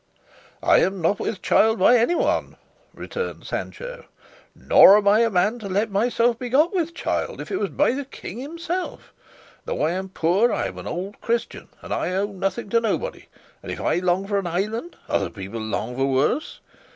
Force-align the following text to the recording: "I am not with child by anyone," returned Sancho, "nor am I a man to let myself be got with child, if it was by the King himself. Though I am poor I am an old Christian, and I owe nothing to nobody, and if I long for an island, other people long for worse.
"I 0.63 0.79
am 0.79 0.99
not 0.99 1.19
with 1.19 1.43
child 1.43 1.77
by 1.77 1.95
anyone," 1.95 2.55
returned 2.91 3.45
Sancho, 3.45 4.05
"nor 4.55 4.97
am 4.97 5.07
I 5.07 5.19
a 5.19 5.29
man 5.29 5.59
to 5.59 5.69
let 5.69 5.91
myself 5.91 6.39
be 6.39 6.49
got 6.49 6.73
with 6.73 6.95
child, 6.95 7.39
if 7.39 7.51
it 7.51 7.59
was 7.59 7.69
by 7.69 7.91
the 7.91 8.05
King 8.05 8.39
himself. 8.39 9.13
Though 9.65 9.83
I 9.83 9.91
am 9.91 10.09
poor 10.09 10.51
I 10.51 10.65
am 10.65 10.79
an 10.79 10.87
old 10.87 11.21
Christian, 11.21 11.69
and 11.83 11.93
I 11.93 12.13
owe 12.13 12.25
nothing 12.25 12.69
to 12.71 12.81
nobody, 12.81 13.27
and 13.61 13.71
if 13.71 13.79
I 13.79 13.99
long 13.99 14.25
for 14.25 14.39
an 14.39 14.47
island, 14.47 14.95
other 15.07 15.29
people 15.29 15.61
long 15.61 15.95
for 15.95 16.07
worse. 16.07 16.61